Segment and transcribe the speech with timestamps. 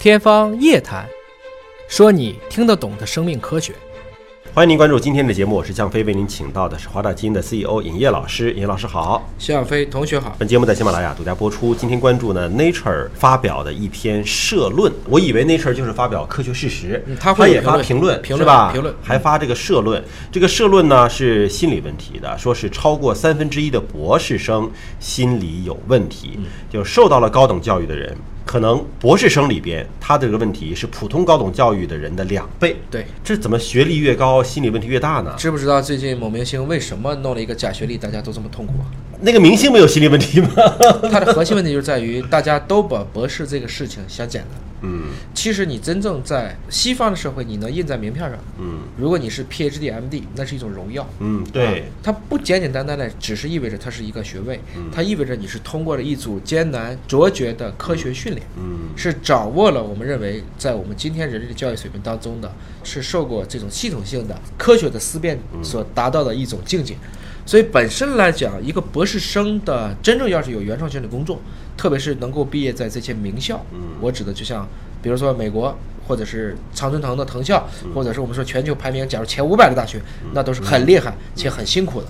[0.00, 1.04] 天方夜谭，
[1.88, 3.74] 说你听得懂的生命科学。
[4.54, 8.52] 欢迎您关注今天的节目，我是向飞，为您请到的是华大基因的 CEO 尹烨老师。
[8.52, 10.36] 尹烨老师好，徐小飞同学好。
[10.38, 11.74] 本节目在喜马拉雅独家播出。
[11.74, 18.70] 今天关注呢 Nature 发表的一篇社论，我以为 Nature 就是发表科学事实，嗯它会也发评论，评论是吧？
[18.70, 20.00] 评论还发这个社论。
[20.30, 24.70] 这个社论呢是心理问题的，说是超过三分之一的博士生
[25.00, 28.16] 心理有问题，嗯就受到了高等教育的人。
[28.48, 32.74] 可能博士生里边，他的这个问题是普通高等教育的人的两倍。
[32.90, 35.34] 对，这怎么学历越高，心理问题越大呢？
[35.36, 38.88] 知不知道最近某明星为什么弄了一个假学历，大家都这么痛苦啊？
[39.20, 40.48] 那个明星没有心理问题吗？
[41.12, 44.58] 他的核心问题就在于大家都把博士这个事情想简单。
[44.82, 45.10] 嗯。
[45.34, 48.38] 其实你真正在西方的社会，你能印在名片上。
[48.58, 48.80] 嗯。
[48.96, 51.08] 如果你是 PhD、MD，那是一种荣耀。
[51.20, 51.80] 嗯，对。
[51.80, 54.60] 啊，它不简简单单的只是意味着它是一个学位，
[54.92, 58.90] 它意味着你是通过了一组艰难卓绝的科学训练，嗯。
[58.96, 62.52] 是掌握了我们认为在我们今天人类的教育水平当中的，
[62.82, 66.96] 是受过这种系统性的科学的思辨所达到的一种境界。
[67.46, 71.40] 所以本身来讲，一个博士生的真正要是有原创性的工作，
[71.78, 73.64] 特别是能够毕业在这些名校，
[74.02, 74.68] 我指的就像
[75.00, 75.74] 比如说美国。
[76.08, 80.00] 或者是常春藤的藤校，或者是我们说全球排名，假如前五百的大学，
[80.32, 82.06] 那都是很厉害且很辛苦的。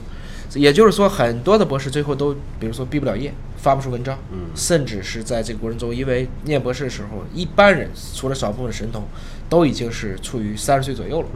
[0.54, 4.16] 也就是说，很多的博士最后都，比如说毕不了业，发不出文章，
[4.54, 9.02] 甚至是在这个过程中，因为念博士的时候，一般人除了少部分神童，
[9.48, 11.28] 都已经是处于三十岁左右了。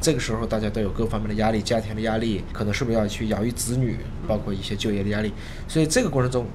[0.00, 3.96] 这个时候，大家都有各方面的压力，家庭的压力，可能是不是要去养育子女，
[4.28, 5.32] 包括一些就业的压力。
[5.66, 6.46] 所以这个过程中，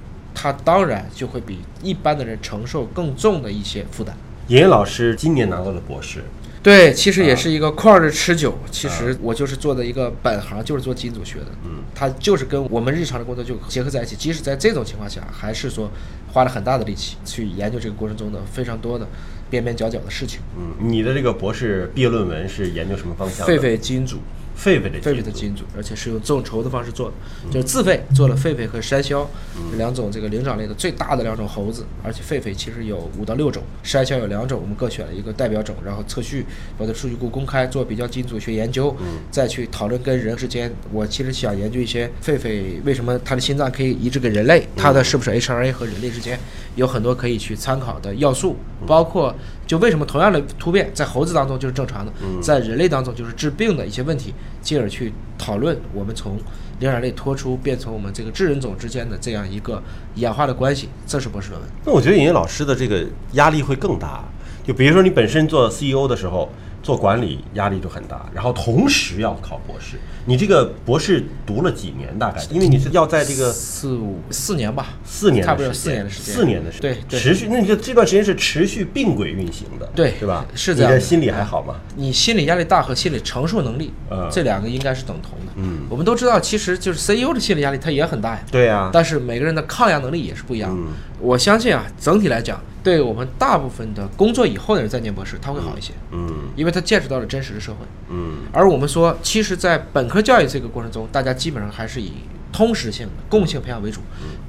[0.41, 4.15] 他当然就会比一般的人承受更重的一些负担。
[4.47, 6.23] 严老师今年拿到了博士，
[6.63, 8.57] 对，其实也是一个旷日持久。
[8.71, 11.47] 其实我就是做的一个本行，就是做基因组学的。
[11.65, 14.15] 嗯，他就是跟我们日常的工作就结合在一起。
[14.15, 15.91] 即使在这种情况下，还是说
[16.31, 19.05] 花了很大的力气去研究这个过程中的非常多的
[19.49, 20.39] 边边角角的事情。
[20.57, 23.45] 嗯，你的这个博士毕业论文是研究什么方向？
[23.45, 24.19] 狒狒基因组，
[24.61, 27.13] 狒狒的狒狒的基因组，而且是用众筹的方式做的，
[27.49, 29.25] 就是自费做了狒狒和山魈
[29.71, 36.45] 这两种这个灵长类的最大的两种猴子，而且狒狒其实有五到六种，山魈有两种，我们各选了一个代表种，然后测序，
[36.77, 38.93] 把它数据库公开，做比较基因组学研究，
[39.31, 40.69] 再去讨论跟人之间。
[40.91, 46.37] 我其实想研究一些狒狒为什么它的心脏可以移植给人类，它的是不是 HRA 和人类之间
[46.75, 49.33] 有很多可以去参考的要素，包括
[49.65, 52.11] 就为什么同样的突变在猴子当中就是正常的，
[52.41, 56.37] 在人类当中就是治病的一些问题，进而去讨论我们从
[56.79, 59.81] 灵长类脱出变成我们这个智人种之间的这样一个
[60.15, 61.69] 演化的关系，这是博士论文。
[61.85, 64.23] 那我觉得尹老师的这个压力会更大。
[64.63, 66.47] 就比如说你本身做 CEO 的时候，
[66.81, 69.97] 做管理压力就很大，然后同时要考博士。
[70.25, 72.17] 你这个博士读了几年？
[72.19, 77.47] 大概因为你是要在这个四五四年吧，四年差不多四年的时间，四年的时间，对对持续。
[77.49, 80.45] 那你这这段时间是持续并轨运行的，对对吧？
[80.53, 81.75] 是这样的你的心理还好吗？
[81.95, 85.53] 你心理压力大和心理承受能力，嗯这两个应该是等同的。
[85.55, 90.81] 嗯，我们都知道，其实就是 CEO 的心理压力他也很大呀，对呀、但是每个人的抗压能力也是不一样的。
[90.81, 90.87] 嗯
[91.21, 92.57] 我相信啊，整体来讲，
[92.89, 97.85] 对我们大部分的工作以后的人在念博士，他会好一些，嗯因为他见识到了真实的社会。
[98.09, 102.13] 嗯而我们说，其实，在本科教育这个过程中，大家基本上还是以
[102.51, 104.01] 通识性的、共性培养为主。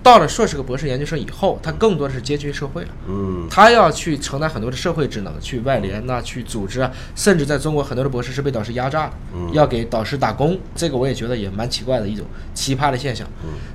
[0.02, 2.88] 到了硕士和博士研究生以后，他更多的是接近于社会了。
[3.06, 9.12] 嗯他要去承担很多的社会职能，去外联呐、去组织啊，甚至在中国很多的博士是被导师压榨的，
[9.52, 12.24] 要给导师打工，这个我也觉得也蛮奇怪的一种
[12.54, 13.26] 奇葩的现象。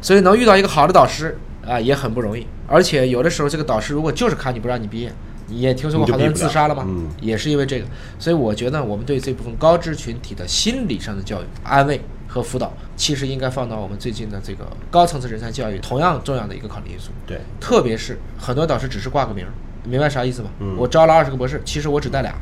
[0.01, 1.37] 所以能遇到一个好的导师
[1.67, 2.45] 啊，也很不容易。
[2.67, 5.11] 而且有的时候，这个导师如果就是卡你不让你毕业，
[5.47, 6.83] 你也听说过好多人自杀了吗？
[6.87, 7.85] 嗯也是因为这个。
[8.17, 17.11] 所以我觉得我们对这部分高知群体的心理上的教育、安慰和辅导，其实应该放到我们最近的这个高层次人才教育同样重要的一个考虑因素。
[17.27, 19.51] 对，特别是很多导师只是挂个名儿，
[19.87, 20.49] 明白啥意思吗？
[20.59, 22.33] 嗯我招了二十个博士，其实我只带俩，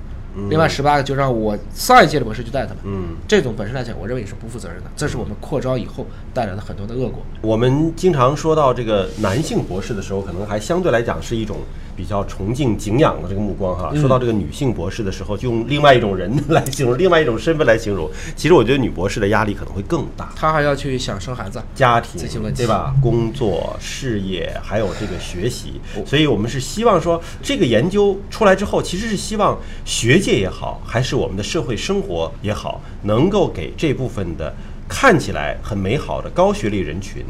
[0.50, 2.78] 另外十八个就让我上一届的博士去带他们。
[2.84, 3.16] 嗯。
[3.28, 7.24] 这种本身来讲，我认为也是不负责任的，这是我们扩招以后带来的很多的恶果。
[7.42, 11.58] 我们经常说到这个男性博士的时候，可能还相对来讲是一种
[11.96, 13.94] 比较崇敬、敬仰的这个目光哈。
[13.96, 18.10] 说到这个女性博士的时候，就用另外一种人来形容，另外一种身份来形容。
[18.36, 22.94] 其实我觉得女博士的压力可能会更大，她还要去想生孩子，家庭这些问题对吧？
[23.02, 34.54] 工作、事业，还有这个学习，所以我们是希望说，这个研究出来之后，其实是希望学界也好，还是我们的社会生活也好，能够给这部分的。
[34.86, 37.24] 看起来很美好的高学历人群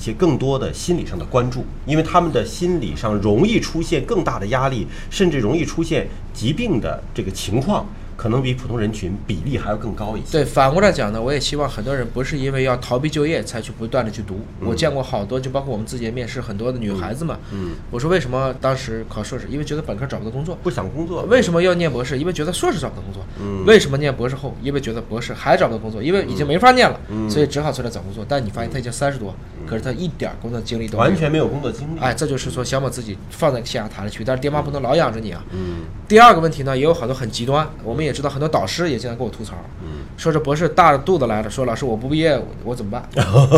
[0.00, 7.86] 一些更多的心理上的关注，因为他们的心理上容易出现更大的压力，甚至容易出现疾病的这个情况，
[8.16, 10.32] 可能比普通人群比例还要更高一些。
[10.32, 14.40] 对，反过来讲呢，我也希望很多人不是因为要逃避就业才去不断的去读。
[14.60, 17.38] 我见过好多，就包括我们自己也面试很多的女孩子嘛。
[17.52, 19.46] 嗯，我说为什么当时考硕士？
[19.50, 20.56] 因为觉得本科找不到工作。
[20.62, 22.18] 不想工作，为什么要念博士？
[22.18, 23.22] 因为觉得硕士找不到工作。
[23.38, 24.56] 嗯为什么念博士后？
[24.62, 28.24] 因为觉得博士还找不到工作，因为已经没法念了，嗯所以只好出来找工作。
[28.26, 29.34] 但你发现他已经三十多，
[29.70, 32.00] 可是他一点工作经历都没有完全没有工作经历？
[32.00, 35.44] 哎，这就是说想把自己放在象牙塔里去，但是爹妈不能老养着你啊。
[35.52, 43.08] 嗯第二个问题呢，也有好多很极端，我们也知道很多导师也经常跟我吐槽，嗯，说这博士大着肚子来了，说老师我不毕业我我怎么办？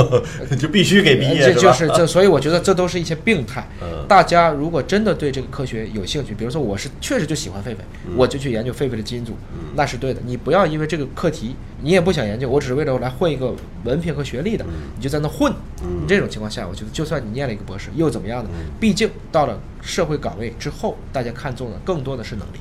[0.58, 3.66] 就必须给毕业，这就是这，所以我觉得这都是一些病态。
[3.80, 7.76] 嗯 大家如果真的对这个科学有兴趣，比如说我是确实就喜欢狒狒，
[8.06, 9.32] 嗯我就去研究狒狒的基因组，
[9.74, 10.20] 那是对的。
[10.26, 13.52] 你不要因为这个课题，你也不想研究，我只是为了来混一个
[13.84, 14.64] 文凭和学历的，
[14.96, 15.52] 你就在那混。
[15.84, 18.50] 嗯你这种情况下，我觉得就算你念了一个博士，又怎么样呢？
[18.55, 22.58] 嗯毕竟到了社会岗位之后，大家看重的更多的是能力。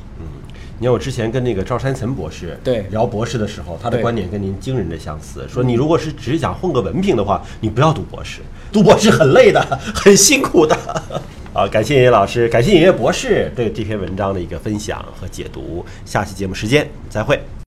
[0.80, 8.42] 你看，我之前跟那个赵山岑博士对聊博士的时候，他的观点跟您惊人的相似，说你如果是只想混个文凭的话，你不要读博士，
[8.72, 9.62] 读博士很累的，
[9.94, 10.76] 很辛苦的。
[11.54, 15.86] 好，感谢尹烨老师，感谢尹烨博士对这篇文章的一个分享和解读。
[16.06, 17.40] 下期节目时间再会。